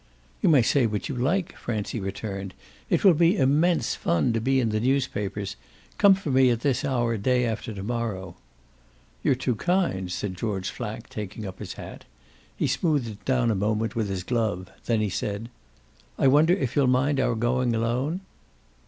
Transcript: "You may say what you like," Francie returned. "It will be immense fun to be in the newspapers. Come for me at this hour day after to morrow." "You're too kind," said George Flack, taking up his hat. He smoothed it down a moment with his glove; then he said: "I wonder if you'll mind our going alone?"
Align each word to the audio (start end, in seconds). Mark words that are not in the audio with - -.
"You 0.41 0.49
may 0.49 0.63
say 0.63 0.87
what 0.87 1.09
you 1.09 1.15
like," 1.15 1.55
Francie 1.55 1.99
returned. 1.99 2.55
"It 2.89 3.03
will 3.03 3.13
be 3.13 3.37
immense 3.37 3.93
fun 3.93 4.33
to 4.33 4.41
be 4.41 4.59
in 4.59 4.69
the 4.69 4.79
newspapers. 4.79 5.55
Come 5.99 6.15
for 6.15 6.31
me 6.31 6.49
at 6.49 6.61
this 6.61 6.83
hour 6.83 7.17
day 7.17 7.45
after 7.45 7.71
to 7.71 7.83
morrow." 7.83 8.35
"You're 9.21 9.35
too 9.35 9.53
kind," 9.53 10.11
said 10.11 10.35
George 10.37 10.71
Flack, 10.71 11.07
taking 11.09 11.45
up 11.45 11.59
his 11.59 11.73
hat. 11.73 12.05
He 12.57 12.65
smoothed 12.65 13.09
it 13.09 13.25
down 13.25 13.51
a 13.51 13.53
moment 13.55 13.95
with 13.95 14.09
his 14.09 14.23
glove; 14.23 14.71
then 14.87 15.01
he 15.01 15.09
said: 15.11 15.49
"I 16.17 16.25
wonder 16.25 16.55
if 16.55 16.75
you'll 16.75 16.87
mind 16.87 17.19
our 17.19 17.35
going 17.35 17.75
alone?" 17.75 18.21